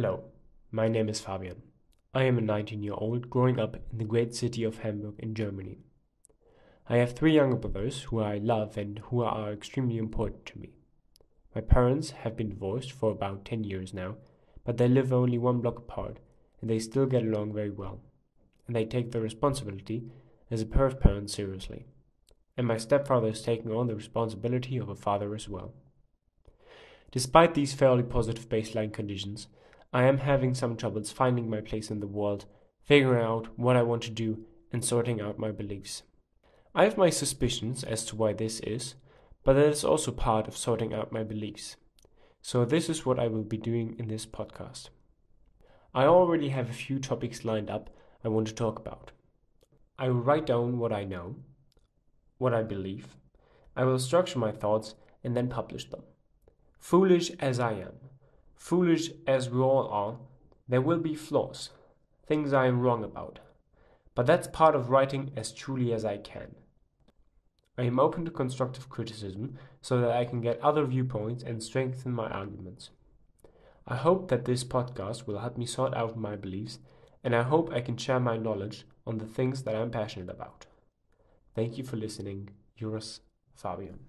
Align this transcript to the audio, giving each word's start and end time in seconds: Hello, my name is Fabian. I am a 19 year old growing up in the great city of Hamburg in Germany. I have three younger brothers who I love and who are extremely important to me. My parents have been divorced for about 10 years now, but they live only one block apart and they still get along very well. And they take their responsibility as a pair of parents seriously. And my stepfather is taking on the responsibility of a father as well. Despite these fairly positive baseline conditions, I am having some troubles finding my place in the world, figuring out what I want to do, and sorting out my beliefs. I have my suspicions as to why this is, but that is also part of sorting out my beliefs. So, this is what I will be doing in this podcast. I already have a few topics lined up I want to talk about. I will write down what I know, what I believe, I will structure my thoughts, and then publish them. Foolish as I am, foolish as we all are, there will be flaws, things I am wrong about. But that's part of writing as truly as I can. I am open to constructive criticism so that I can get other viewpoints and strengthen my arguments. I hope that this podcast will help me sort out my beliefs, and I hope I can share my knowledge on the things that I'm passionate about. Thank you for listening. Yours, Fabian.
Hello, 0.00 0.26
my 0.70 0.86
name 0.86 1.08
is 1.08 1.18
Fabian. 1.18 1.60
I 2.14 2.22
am 2.22 2.38
a 2.38 2.40
19 2.40 2.84
year 2.84 2.94
old 2.96 3.28
growing 3.28 3.58
up 3.58 3.74
in 3.90 3.98
the 3.98 4.04
great 4.04 4.32
city 4.32 4.62
of 4.62 4.78
Hamburg 4.78 5.16
in 5.18 5.34
Germany. 5.34 5.78
I 6.88 6.98
have 6.98 7.16
three 7.16 7.34
younger 7.34 7.56
brothers 7.56 8.02
who 8.04 8.20
I 8.20 8.36
love 8.36 8.78
and 8.78 9.00
who 9.00 9.22
are 9.22 9.52
extremely 9.52 9.98
important 9.98 10.46
to 10.46 10.58
me. 10.60 10.70
My 11.52 11.62
parents 11.62 12.12
have 12.12 12.36
been 12.36 12.50
divorced 12.50 12.92
for 12.92 13.10
about 13.10 13.44
10 13.44 13.64
years 13.64 13.92
now, 13.92 14.14
but 14.64 14.76
they 14.76 14.86
live 14.86 15.12
only 15.12 15.36
one 15.36 15.60
block 15.60 15.78
apart 15.78 16.18
and 16.60 16.70
they 16.70 16.78
still 16.78 17.06
get 17.06 17.24
along 17.24 17.52
very 17.52 17.70
well. 17.70 18.00
And 18.68 18.76
they 18.76 18.84
take 18.84 19.10
their 19.10 19.20
responsibility 19.20 20.04
as 20.48 20.62
a 20.62 20.66
pair 20.66 20.86
of 20.86 21.00
parents 21.00 21.34
seriously. 21.34 21.86
And 22.56 22.68
my 22.68 22.76
stepfather 22.76 23.30
is 23.30 23.42
taking 23.42 23.72
on 23.72 23.88
the 23.88 23.96
responsibility 23.96 24.76
of 24.76 24.88
a 24.88 24.94
father 24.94 25.34
as 25.34 25.48
well. 25.48 25.74
Despite 27.10 27.54
these 27.54 27.74
fairly 27.74 28.04
positive 28.04 28.48
baseline 28.48 28.92
conditions, 28.92 29.48
I 29.92 30.04
am 30.04 30.18
having 30.18 30.54
some 30.54 30.76
troubles 30.76 31.12
finding 31.12 31.48
my 31.48 31.60
place 31.60 31.90
in 31.90 32.00
the 32.00 32.06
world, 32.06 32.44
figuring 32.84 33.24
out 33.24 33.48
what 33.58 33.76
I 33.76 33.82
want 33.82 34.02
to 34.02 34.10
do, 34.10 34.44
and 34.72 34.84
sorting 34.84 35.20
out 35.20 35.38
my 35.38 35.50
beliefs. 35.50 36.02
I 36.74 36.84
have 36.84 36.98
my 36.98 37.10
suspicions 37.10 37.84
as 37.84 38.04
to 38.06 38.16
why 38.16 38.34
this 38.34 38.60
is, 38.60 38.94
but 39.44 39.54
that 39.54 39.66
is 39.66 39.84
also 39.84 40.12
part 40.12 40.46
of 40.46 40.56
sorting 40.56 40.92
out 40.92 41.12
my 41.12 41.24
beliefs. 41.24 41.76
So, 42.42 42.64
this 42.64 42.88
is 42.88 43.06
what 43.06 43.18
I 43.18 43.28
will 43.28 43.44
be 43.44 43.56
doing 43.56 43.96
in 43.98 44.08
this 44.08 44.26
podcast. 44.26 44.90
I 45.94 46.04
already 46.04 46.50
have 46.50 46.68
a 46.68 46.74
few 46.74 46.98
topics 46.98 47.44
lined 47.44 47.70
up 47.70 47.90
I 48.24 48.28
want 48.28 48.46
to 48.48 48.54
talk 48.54 48.78
about. 48.78 49.12
I 49.98 50.08
will 50.08 50.20
write 50.20 50.46
down 50.46 50.78
what 50.78 50.92
I 50.92 51.04
know, 51.04 51.36
what 52.36 52.54
I 52.54 52.62
believe, 52.62 53.16
I 53.78 53.84
will 53.84 53.98
structure 53.98 54.38
my 54.38 54.50
thoughts, 54.50 54.96
and 55.22 55.36
then 55.36 55.48
publish 55.48 55.88
them. 55.88 56.02
Foolish 56.78 57.30
as 57.38 57.60
I 57.60 57.72
am, 57.72 57.94
foolish 58.58 59.10
as 59.26 59.48
we 59.48 59.60
all 59.60 59.88
are, 59.88 60.18
there 60.68 60.82
will 60.82 60.98
be 60.98 61.14
flaws, 61.14 61.70
things 62.26 62.52
I 62.52 62.66
am 62.66 62.80
wrong 62.80 63.02
about. 63.02 63.38
But 64.14 64.26
that's 64.26 64.48
part 64.48 64.74
of 64.74 64.90
writing 64.90 65.30
as 65.36 65.52
truly 65.52 65.92
as 65.92 66.04
I 66.04 66.18
can. 66.18 66.56
I 67.78 67.84
am 67.84 68.00
open 68.00 68.24
to 68.24 68.30
constructive 68.30 68.88
criticism 68.90 69.56
so 69.80 70.00
that 70.00 70.10
I 70.10 70.24
can 70.24 70.40
get 70.40 70.60
other 70.60 70.84
viewpoints 70.84 71.44
and 71.44 71.62
strengthen 71.62 72.12
my 72.12 72.28
arguments. 72.28 72.90
I 73.86 73.96
hope 73.96 74.28
that 74.28 74.44
this 74.44 74.64
podcast 74.64 75.26
will 75.26 75.38
help 75.38 75.56
me 75.56 75.64
sort 75.64 75.94
out 75.94 76.18
my 76.18 76.36
beliefs, 76.36 76.80
and 77.24 77.34
I 77.34 77.44
hope 77.44 77.72
I 77.72 77.80
can 77.80 77.96
share 77.96 78.20
my 78.20 78.36
knowledge 78.36 78.84
on 79.06 79.18
the 79.18 79.26
things 79.26 79.62
that 79.62 79.74
I'm 79.74 79.90
passionate 79.90 80.28
about. 80.28 80.66
Thank 81.54 81.78
you 81.78 81.84
for 81.84 81.96
listening. 81.96 82.50
Yours, 82.76 83.20
Fabian. 83.54 83.96